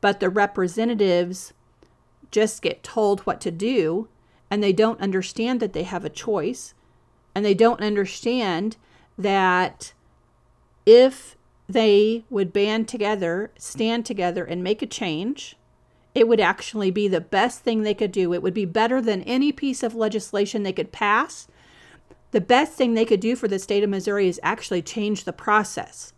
But 0.00 0.20
the 0.20 0.30
representatives 0.30 1.52
just 2.30 2.62
get 2.62 2.82
told 2.82 3.20
what 3.20 3.40
to 3.42 3.50
do, 3.50 4.08
and 4.50 4.62
they 4.62 4.72
don't 4.72 5.00
understand 5.00 5.60
that 5.60 5.72
they 5.72 5.82
have 5.82 6.04
a 6.04 6.10
choice, 6.10 6.74
and 7.34 7.44
they 7.44 7.54
don't 7.54 7.80
understand 7.80 8.76
that 9.16 9.92
if 10.86 11.36
they 11.68 12.24
would 12.30 12.52
band 12.52 12.88
together, 12.88 13.50
stand 13.58 14.06
together, 14.06 14.44
and 14.44 14.64
make 14.64 14.80
a 14.80 14.86
change, 14.86 15.56
it 16.14 16.26
would 16.26 16.40
actually 16.40 16.90
be 16.90 17.06
the 17.08 17.20
best 17.20 17.60
thing 17.60 17.82
they 17.82 17.94
could 17.94 18.10
do. 18.10 18.32
It 18.32 18.42
would 18.42 18.54
be 18.54 18.64
better 18.64 19.00
than 19.00 19.22
any 19.22 19.52
piece 19.52 19.82
of 19.82 19.94
legislation 19.94 20.62
they 20.62 20.72
could 20.72 20.92
pass 20.92 21.46
the 22.30 22.40
best 22.40 22.74
thing 22.74 22.94
they 22.94 23.04
could 23.04 23.20
do 23.20 23.36
for 23.36 23.48
the 23.48 23.58
state 23.58 23.82
of 23.82 23.90
Missouri 23.90 24.28
is 24.28 24.40
actually 24.42 24.82
change 24.82 25.24
the 25.24 25.32
process. 25.32 26.12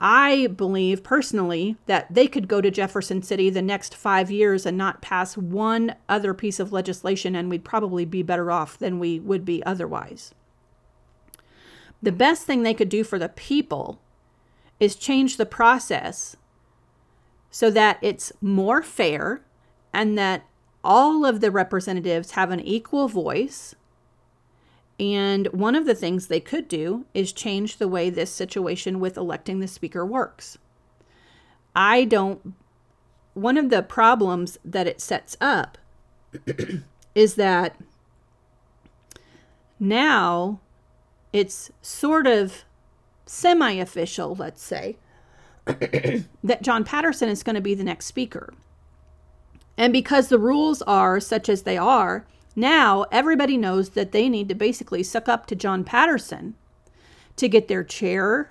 I 0.00 0.48
believe 0.48 1.02
personally 1.02 1.76
that 1.86 2.12
they 2.12 2.26
could 2.26 2.48
go 2.48 2.60
to 2.60 2.70
Jefferson 2.70 3.22
City 3.22 3.48
the 3.48 3.62
next 3.62 3.94
five 3.94 4.30
years 4.30 4.66
and 4.66 4.76
not 4.76 5.00
pass 5.00 5.36
one 5.36 5.94
other 6.08 6.34
piece 6.34 6.60
of 6.60 6.72
legislation, 6.72 7.34
and 7.34 7.48
we'd 7.48 7.64
probably 7.64 8.04
be 8.04 8.22
better 8.22 8.50
off 8.50 8.78
than 8.78 8.98
we 8.98 9.20
would 9.20 9.44
be 9.44 9.64
otherwise. 9.64 10.34
The 12.02 12.12
best 12.12 12.42
thing 12.44 12.62
they 12.62 12.74
could 12.74 12.90
do 12.90 13.02
for 13.02 13.18
the 13.18 13.30
people 13.30 13.98
is 14.78 14.96
change 14.96 15.36
the 15.36 15.46
process 15.46 16.36
so 17.50 17.70
that 17.70 17.98
it's 18.02 18.32
more 18.42 18.82
fair 18.82 19.40
and 19.92 20.18
that 20.18 20.44
all 20.82 21.24
of 21.24 21.40
the 21.40 21.50
representatives 21.50 22.32
have 22.32 22.50
an 22.50 22.60
equal 22.60 23.08
voice. 23.08 23.74
And 24.98 25.48
one 25.48 25.74
of 25.74 25.86
the 25.86 25.94
things 25.94 26.26
they 26.26 26.40
could 26.40 26.68
do 26.68 27.04
is 27.14 27.32
change 27.32 27.78
the 27.78 27.88
way 27.88 28.10
this 28.10 28.30
situation 28.30 29.00
with 29.00 29.16
electing 29.16 29.58
the 29.58 29.66
speaker 29.66 30.06
works. 30.06 30.56
I 31.74 32.04
don't, 32.04 32.54
one 33.34 33.56
of 33.56 33.70
the 33.70 33.82
problems 33.82 34.58
that 34.64 34.86
it 34.86 35.00
sets 35.00 35.36
up 35.40 35.78
is 37.14 37.34
that 37.34 37.76
now 39.80 40.60
it's 41.32 41.72
sort 41.82 42.28
of 42.28 42.64
semi 43.26 43.72
official, 43.72 44.36
let's 44.36 44.62
say, 44.62 44.96
that 45.64 46.62
John 46.62 46.84
Patterson 46.84 47.28
is 47.28 47.42
going 47.42 47.56
to 47.56 47.60
be 47.60 47.74
the 47.74 47.82
next 47.82 48.06
speaker. 48.06 48.54
And 49.76 49.92
because 49.92 50.28
the 50.28 50.38
rules 50.38 50.82
are 50.82 51.18
such 51.18 51.48
as 51.48 51.62
they 51.62 51.76
are, 51.76 52.24
now 52.56 53.06
everybody 53.10 53.56
knows 53.56 53.90
that 53.90 54.12
they 54.12 54.28
need 54.28 54.48
to 54.48 54.54
basically 54.54 55.02
suck 55.02 55.28
up 55.28 55.46
to 55.46 55.56
John 55.56 55.84
Patterson 55.84 56.54
to 57.36 57.48
get 57.48 57.68
their 57.68 57.84
chairmanships, 57.84 58.48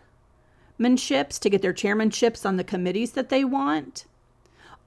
to 1.40 1.50
get 1.50 1.62
their 1.62 1.74
chairmanships 1.74 2.46
on 2.46 2.58
the 2.58 2.64
committees 2.64 3.12
that 3.14 3.30
they 3.30 3.44
want. 3.44 4.06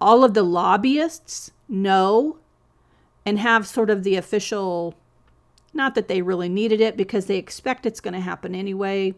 All 0.01 0.25
of 0.25 0.35
the 0.35 0.43
lobbyists 0.43 1.51
know 1.69 2.39
and 3.25 3.39
have 3.39 3.67
sort 3.67 3.91
of 3.91 4.05
the 4.05 4.17
official, 4.17 4.95
not 5.73 5.95
that 5.95 6.09
they 6.09 6.23
really 6.23 6.49
needed 6.49 6.81
it 6.81 6.97
because 6.97 7.27
they 7.27 7.39
expect 7.39 7.87
it's 7.87 8.01
going 8.01 8.15
to 8.15 8.21
happen 8.21 8.55
anyway, 8.55 9.15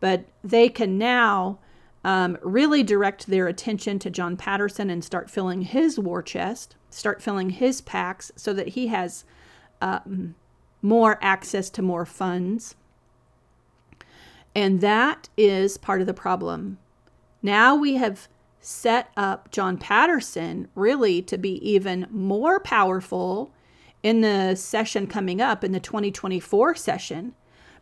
but 0.00 0.24
they 0.42 0.68
can 0.68 0.98
now 0.98 1.58
um, 2.04 2.36
really 2.42 2.82
direct 2.82 3.26
their 3.26 3.46
attention 3.46 3.98
to 3.98 4.10
John 4.10 4.36
Patterson 4.36 4.90
and 4.90 5.04
start 5.04 5.30
filling 5.30 5.62
his 5.62 5.98
war 5.98 6.22
chest, 6.22 6.76
start 6.94 7.22
filling 7.22 7.50
his 7.50 7.82
PACs 7.82 8.30
so 8.36 8.52
that 8.52 8.68
he 8.68 8.88
has 8.88 9.24
um, 9.80 10.34
more 10.80 11.18
access 11.20 11.70
to 11.70 11.82
more 11.82 12.06
funds. 12.06 12.74
And 14.54 14.80
that 14.80 15.28
is 15.36 15.76
part 15.76 16.00
of 16.00 16.06
the 16.06 16.14
problem. 16.14 16.78
Now 17.42 17.74
we 17.74 17.94
have 17.94 18.28
set 18.60 19.10
up 19.16 19.50
John 19.50 19.76
Patterson 19.76 20.68
really 20.74 21.20
to 21.22 21.36
be 21.36 21.56
even 21.68 22.06
more 22.10 22.60
powerful 22.60 23.52
in 24.02 24.20
the 24.20 24.54
session 24.54 25.06
coming 25.06 25.40
up 25.40 25.64
in 25.64 25.72
the 25.72 25.80
2024 25.80 26.74
session 26.74 27.34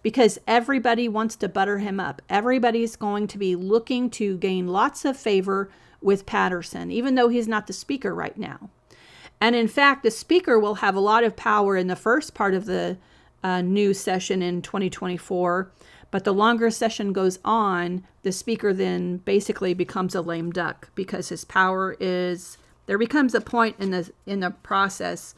because 0.03 0.39
everybody 0.47 1.09
wants 1.09 1.37
to 1.37 1.49
butter 1.49 1.79
him 1.79 2.01
up. 2.01 2.23
Everybody's 2.29 2.97
going 2.97 3.27
to 3.29 3.39
be 3.39 3.55
looking 3.55 4.11
to 4.11 4.37
gain 4.39 4.67
lots 4.69 5.05
of 5.05 5.17
favor 5.17 5.71
with 6.01 6.27
Patterson, 6.27 6.91
even 6.91 7.15
though 7.15 7.29
he's 7.29 7.47
not 7.47 7.67
the 7.67 7.73
speaker 7.73 8.15
right 8.15 8.37
now. 8.37 8.71
And 9.43 9.57
in 9.57 9.67
fact, 9.67 10.05
the 10.05 10.13
speaker 10.13 10.57
will 10.57 10.77
have 10.77 10.95
a 10.95 11.01
lot 11.01 11.25
of 11.25 11.35
power 11.35 11.77
in 11.77 11.89
the 11.89 11.97
first 11.97 12.33
part 12.33 12.55
of 12.55 12.65
the 12.65 12.97
uh, 13.43 13.61
new 13.61 13.93
session 13.93 14.41
in 14.41 14.63
2024. 14.63 15.69
But 16.13 16.23
the 16.23 16.33
longer 16.33 16.71
session 16.71 17.13
goes 17.13 17.41
on, 17.45 18.05
the 18.23 18.31
speaker 18.31 18.73
then 18.73 19.17
basically 19.17 19.75
becomes 19.75 20.15
a 20.15 20.21
lame 20.21 20.53
duck 20.53 20.91
because 20.95 21.31
his 21.31 21.45
power 21.45 21.97
is 21.99 22.57
there 22.87 22.99
becomes 22.99 23.35
a 23.35 23.41
point 23.41 23.75
in 23.81 23.91
the 23.91 24.13
in 24.27 24.39
the 24.39 24.51
process 24.51 25.35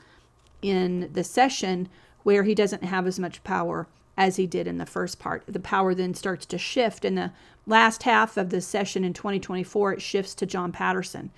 in 0.61 1.09
the 1.15 1.25
session 1.25 1.89
where 2.25 2.43
he 2.43 2.55
doesn't 2.55 2.85
have 2.85 3.07
as 3.07 3.19
much 3.19 3.43
power 3.43 3.87
as 4.19 4.37
he 4.37 4.47
did 4.47 4.67
in 4.67 4.77
the 4.77 4.85
first 4.85 5.19
part. 5.19 5.45
The 5.49 5.59
power 5.59 5.95
then 5.95 6.13
starts 6.13 6.45
to 6.45 6.59
shift. 6.59 7.07
In 7.07 7.15
the 7.15 7.33
last 7.67 8.03
half 8.03 8.37
of 8.37 8.51
the 8.51 8.61
session 8.61 9.03
in 9.03 9.15
2024, 9.15 9.95
it 9.95 10.03
shifts 10.03 10.35
to 10.35 10.45
John 10.45 10.73
Patterson. 10.73 11.31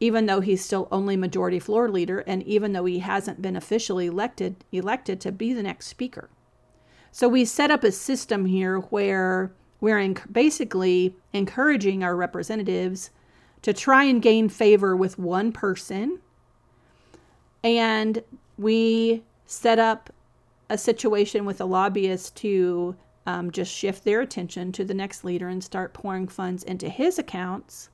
Even 0.00 0.26
though 0.26 0.40
he's 0.40 0.64
still 0.64 0.88
only 0.90 1.16
majority 1.16 1.58
floor 1.58 1.88
leader, 1.88 2.20
and 2.20 2.42
even 2.42 2.72
though 2.72 2.84
he 2.84 2.98
hasn't 2.98 3.40
been 3.40 3.56
officially 3.56 4.06
elected, 4.06 4.56
elected 4.72 5.20
to 5.20 5.32
be 5.32 5.52
the 5.52 5.62
next 5.62 5.86
speaker. 5.86 6.28
So 7.12 7.28
we 7.28 7.44
set 7.44 7.70
up 7.70 7.84
a 7.84 7.92
system 7.92 8.46
here 8.46 8.78
where 8.78 9.52
we're 9.80 10.14
basically 10.32 11.14
encouraging 11.32 12.02
our 12.02 12.16
representatives 12.16 13.10
to 13.62 13.72
try 13.72 14.04
and 14.04 14.20
gain 14.20 14.48
favor 14.48 14.96
with 14.96 15.18
one 15.18 15.52
person. 15.52 16.18
And 17.62 18.22
we 18.58 19.22
set 19.46 19.78
up 19.78 20.10
a 20.68 20.76
situation 20.76 21.44
with 21.44 21.60
a 21.60 21.64
lobbyist 21.64 22.36
to 22.36 22.96
um, 23.26 23.50
just 23.50 23.72
shift 23.72 24.04
their 24.04 24.20
attention 24.20 24.72
to 24.72 24.84
the 24.84 24.94
next 24.94 25.24
leader 25.24 25.48
and 25.48 25.62
start 25.62 25.94
pouring 25.94 26.28
funds 26.28 26.62
into 26.62 26.88
his 26.88 27.18
accounts 27.18 27.90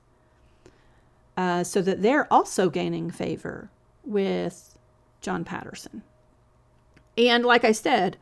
uh, 1.40 1.64
so 1.64 1.81
that 1.81 2.03
they're 2.03 2.31
also 2.31 2.68
gaining 2.68 3.11
favor 3.11 3.70
with 4.05 4.76
John 5.22 5.42
Patterson. 5.42 6.03
And 7.16 7.46
like 7.46 7.64
I 7.64 7.72
said, 7.72 8.18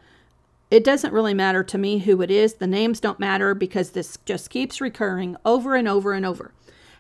it 0.70 0.84
doesn't 0.84 1.12
really 1.12 1.34
matter 1.34 1.64
to 1.64 1.78
me 1.78 1.98
who 1.98 2.22
it 2.22 2.30
is. 2.30 2.54
The 2.54 2.68
names 2.68 3.00
don't 3.00 3.18
matter 3.18 3.56
because 3.56 3.90
this 3.90 4.18
just 4.24 4.50
keeps 4.50 4.80
recurring 4.80 5.36
over 5.44 5.74
and 5.74 5.88
over 5.88 6.12
and 6.12 6.24
over. 6.24 6.52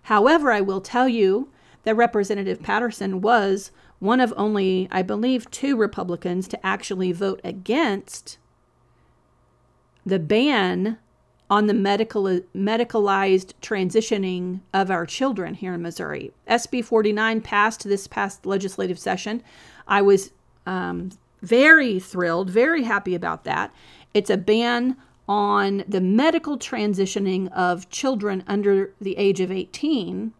However, 0.02 0.50
I 0.50 0.60
will 0.60 0.80
tell 0.80 1.08
you 1.08 1.50
that 1.84 1.94
Representative 1.94 2.64
Patterson 2.64 3.20
was 3.20 3.70
one 4.00 4.18
of 4.18 4.34
only, 4.36 4.88
I 4.90 5.02
believe, 5.02 5.48
two 5.52 5.76
Republicans 5.76 6.48
to 6.48 6.66
actually 6.66 7.12
vote 7.12 7.40
against 7.44 8.38
the 10.04 10.18
ban 10.18 10.98
on 11.50 11.66
the 11.66 11.74
medical 11.74 12.24
medicalized 12.54 13.52
transitioning 13.62 14.60
of 14.74 14.90
our 14.90 15.06
children 15.06 15.54
here 15.54 15.74
in 15.74 15.82
Missouri. 15.82 16.32
SB 16.48 16.84
49 16.84 17.40
passed 17.40 17.84
this 17.84 18.06
past 18.06 18.44
legislative 18.44 18.98
session. 18.98 19.42
I 19.86 20.02
was 20.02 20.30
um, 20.66 21.10
very 21.40 21.98
thrilled, 21.98 22.50
very 22.50 22.82
happy 22.82 23.14
about 23.14 23.44
that. 23.44 23.72
It's 24.12 24.30
a 24.30 24.36
ban 24.36 24.96
on 25.28 25.84
the 25.86 26.00
medical 26.00 26.58
transitioning 26.58 27.50
of 27.52 27.88
children 27.90 28.42
under 28.46 28.92
the 29.00 29.16
age 29.16 29.40
of 29.40 29.50
18. 29.50 30.32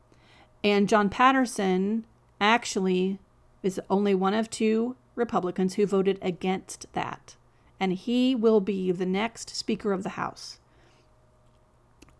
And 0.65 0.89
John 0.89 1.09
Patterson 1.09 2.05
actually 2.41 3.19
is 3.63 3.81
only 3.91 4.15
one 4.15 4.35
of 4.35 4.51
two 4.51 4.97
Republicans 5.15 5.75
who 5.75 5.87
voted 5.87 6.19
against 6.23 6.87
that. 6.93 7.37
And 7.81 7.93
he 7.93 8.35
will 8.35 8.61
be 8.61 8.91
the 8.93 9.07
next 9.07 9.55
Speaker 9.55 9.93
of 9.93 10.03
the 10.03 10.11
House. 10.11 10.59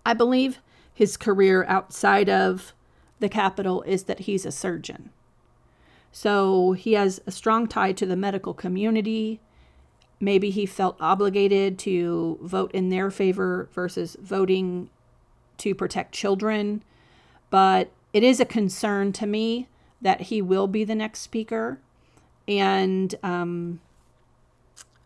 I 0.09 0.15
believe 0.15 0.63
his 0.95 1.19
career 1.19 1.67
outside 1.69 2.31
of 2.31 2.73
the 3.21 3.29
Capitol 3.29 3.83
is 3.83 4.05
that 4.05 4.21
he's 4.21 4.47
a 4.47 4.51
surgeon. 4.51 5.11
So 6.11 6.73
he 6.73 6.95
has 6.95 7.21
a 7.27 7.31
strong 7.31 7.67
tie 7.67 7.93
to 7.93 8.07
the 8.07 8.17
medical 8.17 8.55
community. 8.55 9.39
Maybe 10.19 10.49
he 10.49 10.65
felt 10.65 10.97
obligated 10.99 11.79
to 11.81 12.39
vote 12.41 12.73
in 12.73 12.89
their 12.89 13.11
favor 13.11 13.69
versus 13.75 14.17
voting 14.19 14.89
to 15.59 15.75
protect 15.75 16.15
children. 16.15 16.83
But 17.51 17.91
it 18.15 18.23
is 18.23 18.41
a 18.41 18.47
concern 18.47 19.13
to 19.13 19.27
me 19.27 19.69
that 20.01 20.23
he 20.23 20.41
will 20.41 20.69
be 20.69 20.85
the 20.85 20.95
next 20.95 21.21
speaker. 21.21 21.81
And 22.49 23.15
um, 23.23 23.81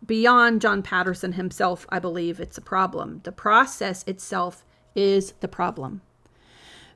beyond 0.07 0.61
John 0.61 0.81
Patterson 0.81 1.33
himself, 1.33 1.87
I 1.89 1.99
believe 1.99 2.39
it's 2.39 2.57
a 2.57 2.63
problem. 2.63 3.23
The 3.25 3.33
process 3.33 4.05
itself 4.07 4.65
is 4.95 5.33
the 5.41 5.49
problem. 5.49 6.01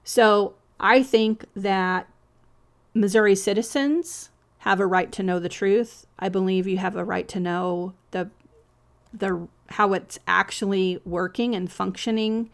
So 0.05 0.55
I 0.79 1.03
think 1.03 1.47
that 1.55 2.09
Missouri 2.95 3.35
citizens 3.35 4.31
have 4.59 4.81
a 4.81 4.87
right 4.87 5.13
to 5.13 5.23
know 5.23 5.39
the 5.39 5.49
truth. 5.49 6.07
I 6.19 6.29
believe 6.29 6.67
you 6.67 6.79
have 6.79 6.97
a 6.97 7.05
right 7.05 7.29
to 7.29 7.41
know 7.41 7.95
the 8.11 8.31
the 9.13 9.49
how 9.71 9.93
it's 9.93 10.19
actually 10.27 11.01
working 11.05 11.55
and 11.55 11.71
functioning. 11.71 12.51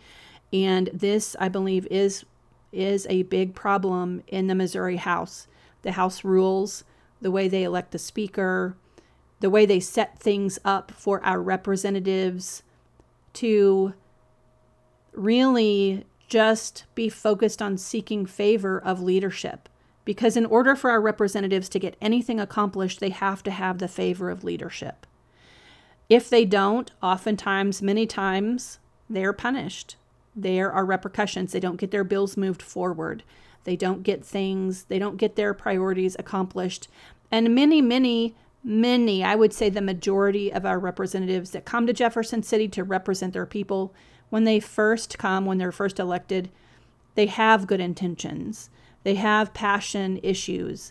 And 0.53 0.91
this, 0.93 1.37
I 1.39 1.49
believe, 1.49 1.87
is 1.91 2.25
is 2.73 3.07
a 3.11 3.23
big 3.25 3.55
problem 3.55 4.23
in 4.27 4.47
the 4.47 4.55
Missouri 4.55 4.97
House. 4.97 5.47
The 5.83 5.93
House 5.93 6.25
rules, 6.25 6.85
the 7.21 7.31
way 7.31 7.49
they 7.49 7.65
elect 7.65 7.91
the 7.91 7.99
Speaker, 7.99 8.77
the 9.41 9.51
way 9.51 9.67
they 9.67 9.81
set 9.81 10.19
things 10.19 10.59
up 10.65 10.91
for 10.93 11.23
our 11.25 11.41
representatives 11.41 12.63
to 13.35 13.95
really 15.13 16.05
just 16.29 16.85
be 16.95 17.09
focused 17.09 17.61
on 17.61 17.77
seeking 17.79 18.27
favor 18.27 18.79
of 18.79 19.03
leadership. 19.03 19.69
Because 20.05 20.37
in 20.37 20.47
order 20.47 20.75
for 20.75 20.91
our 20.91 21.01
representatives 21.01 21.69
to 21.71 21.79
get 21.79 21.97
anything 22.01 22.41
accomplished, 22.41 22.99
they 22.99 23.11
have 23.11 23.43
to 23.45 23.51
have 23.51 23.79
the 23.79 23.89
favor 23.89 24.31
of 24.31 24.43
leadership. 24.43 25.07
If 26.09 26.29
they 26.29 26.45
don't, 26.45 26.91
oftentimes, 27.03 27.81
many 27.81 28.07
times, 28.07 28.79
they're 29.09 29.33
punished 29.33 29.97
there 30.35 30.73
are 30.73 30.85
repercussions. 30.85 31.53
They 31.53 31.61
don't 31.61 31.77
get 31.77 31.91
their 31.91 32.05
bills 32.05 32.37
moved 32.37 32.63
forward. 32.63 33.23
They 33.65 33.77
don't 33.77 34.03
get 34.03 34.25
things, 34.25 34.85
they 34.85 34.99
don't 34.99 35.19
get 35.19 35.37
their 35.37 35.55
priorities 35.55 36.17
accomplished. 36.19 36.89
And 37.31 37.55
many, 37.55 37.81
many, 37.81 38.35
many, 38.65 39.23
I 39.23 39.37
would 39.37 39.53
say 39.53 39.71
the 39.71 39.81
majority 39.81 40.53
of 40.53 40.67
our 40.67 40.81
representatives 40.81 41.51
that 41.51 41.65
come 41.65 41.87
to 41.87 41.93
Jefferson 41.93 42.43
City 42.43 42.67
to 42.69 42.83
represent 42.83 43.33
their 43.33 43.47
people, 43.47 43.95
when 44.33 44.45
they 44.45 44.59
first 44.59 45.19
come, 45.19 45.45
when 45.45 45.59
they're 45.59 45.71
first 45.71 45.99
elected, 45.99 46.49
they 47.17 47.27
have 47.27 47.67
good 47.67 47.81
intentions, 47.81 48.71
they 49.03 49.17
have 49.17 49.53
passion 49.53 50.19
issues. 50.23 50.91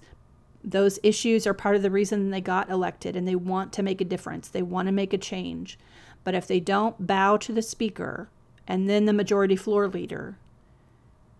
Those 0.64 1.00
issues 1.02 1.48
are 1.48 1.54
part 1.56 1.76
of 1.76 1.82
the 1.82 1.90
reason 1.90 2.30
they 2.30 2.40
got 2.40 2.70
elected 2.70 3.16
and 3.16 3.28
they 3.28 3.34
want 3.34 3.74
to 3.74 3.82
make 3.82 4.00
a 4.00 4.06
difference. 4.06 4.48
They 4.48 4.62
want 4.62 4.90
to 4.90 4.92
make 4.92 5.12
a 5.12 5.18
change. 5.18 5.80
But 6.24 6.36
if 6.36 6.46
they 6.46 6.60
don't 6.60 7.08
bow 7.08 7.38
to 7.38 7.52
the 7.52 7.64
speaker 7.64 8.30
and 8.68 8.88
then 8.88 9.06
the 9.06 9.12
majority 9.12 9.56
floor 9.56 9.88
leader, 9.88 10.38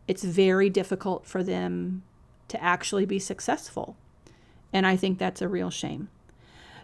it's 0.08 0.24
very 0.24 0.72
difficult 0.72 1.28
for 1.28 1.44
them 1.44 2.02
to 2.48 2.64
actually 2.64 3.06
be 3.06 3.20
successful. 3.20 3.96
And 4.74 4.88
I 4.88 4.96
think 4.96 5.20
that's 5.20 5.44
a 5.44 5.48
real 5.48 5.70
shame. 5.70 6.10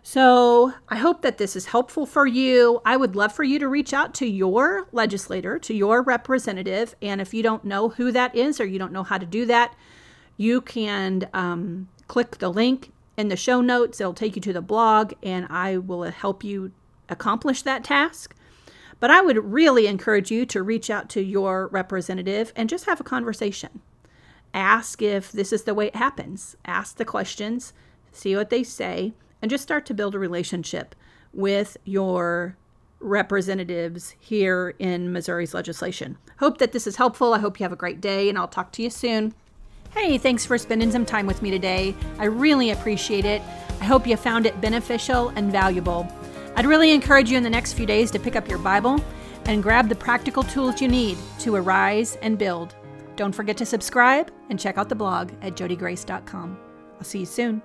So 0.10 0.72
I 0.88 0.96
hope 1.00 1.22
that 1.24 1.38
this 1.38 1.54
is 1.54 1.66
helpful 1.66 2.06
for 2.06 2.26
you. 2.26 2.82
I 2.86 2.96
would 2.96 3.14
love 3.14 3.34
for 3.34 3.44
you 3.44 3.60
to 3.60 3.68
reach 3.68 3.92
out 3.92 4.14
to 4.14 4.26
your 4.26 4.88
legislator, 4.94 5.60
to 5.60 5.74
your 5.74 6.02
representative. 6.02 6.96
And 7.02 7.20
if 7.20 7.34
you 7.34 7.44
don't 7.44 7.66
know 7.66 7.90
who 7.90 8.14
that 8.14 8.34
is 8.34 8.62
or 8.62 8.66
you 8.66 8.80
don't 8.80 8.94
know 8.94 9.04
how 9.04 9.18
to 9.18 9.26
do 9.26 9.46
that, 9.48 9.76
you 10.38 10.62
can 10.62 11.28
um, 11.34 11.90
click 12.08 12.38
the 12.38 12.48
link 12.48 12.94
in 13.18 13.28
the 13.28 13.36
show 13.36 13.60
notes. 13.60 14.00
It'll 14.00 14.14
take 14.14 14.38
you 14.38 14.42
to 14.44 14.54
the 14.54 14.62
blog, 14.62 15.12
and 15.22 15.46
I 15.50 15.76
will 15.76 16.04
help 16.04 16.42
you 16.42 16.72
accomplish 17.10 17.64
that 17.64 17.84
task. 17.84 18.34
But 19.02 19.12
I 19.12 19.20
would 19.20 19.52
really 19.52 19.88
encourage 19.88 20.32
you 20.32 20.46
to 20.46 20.64
reach 20.64 20.90
out 20.90 21.10
to 21.10 21.22
your 21.22 21.68
representative 21.68 22.54
and 22.56 22.70
just 22.70 22.86
have 22.86 23.02
a 23.02 23.04
conversation. 23.04 23.82
Ask 24.54 25.02
if 25.02 25.34
this 25.34 25.52
is 25.52 25.64
the 25.64 25.74
way 25.74 25.88
it 25.88 25.98
happens. 25.98 26.56
Ask 26.64 26.96
the 26.96 27.04
questions, 27.04 27.74
see 28.14 28.38
what 28.38 28.50
they 28.50 28.64
say 28.64 29.12
and 29.42 29.52
just 29.52 29.64
start 29.64 29.86
to 29.88 29.94
build 29.94 30.16
a 30.16 30.20
relationship 30.20 30.96
with 31.34 31.78
your 31.84 32.58
representatives 33.00 34.16
here 34.20 34.74
in 34.80 35.12
Missouri's 35.14 35.54
legislation. 35.54 36.18
Hope 36.40 36.58
that 36.58 36.72
this 36.72 36.88
is 36.88 36.96
helpful. 36.96 37.34
I 37.34 37.40
hope 37.40 37.60
you 37.60 37.64
have 37.64 37.72
a 37.72 37.78
great 37.78 38.02
day, 38.02 38.30
and 38.30 38.38
I'll 38.38 38.48
talk 38.48 38.72
to 38.74 38.82
you 38.82 38.90
soon. 38.90 39.34
Hey, 39.92 40.18
thanks 40.18 40.46
for 40.46 40.58
spending 40.58 40.92
some 40.92 41.06
time 41.06 41.28
with 41.28 41.42
me 41.42 41.52
today. 41.52 41.96
I 42.20 42.26
really 42.26 42.72
appreciate 42.72 43.26
it. 43.26 43.42
I 43.80 43.86
hope 43.86 44.08
you 44.08 44.18
found 44.18 44.46
it 44.46 44.60
beneficial 44.60 45.30
and 45.30 45.52
valuable. 45.52 46.08
I'd 46.56 46.66
really 46.66 46.92
encourage 46.92 47.30
you 47.30 47.38
in 47.38 47.44
the 47.44 47.50
next 47.50 47.74
few 47.74 47.86
days 47.86 48.12
to 48.12 48.20
pick 48.20 48.36
up 48.36 48.50
your 48.50 48.60
Bible 48.60 49.00
and 49.46 49.64
grab 49.64 49.90
the 49.90 49.96
practical 49.96 50.44
tools 50.44 50.82
you 50.82 50.88
need 50.88 51.18
to 51.40 51.56
arise 51.56 52.18
and 52.22 52.38
build. 52.38 52.76
Don't 53.16 53.34
forget 53.34 53.58
to 53.58 53.66
subscribe 53.66 54.32
and 54.50 54.60
check 54.60 54.78
out 54.78 54.90
the 54.90 54.96
blog 54.96 55.32
at 55.42 55.56
jodigrace.com. 55.56 56.58
I'll 56.98 57.04
see 57.04 57.20
you 57.20 57.26
soon. 57.26 57.62